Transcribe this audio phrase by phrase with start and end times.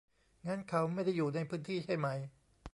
[0.45, 2.07] งั้นเขาไม่ได้อยู่ในพื้นที่ใช่ไหม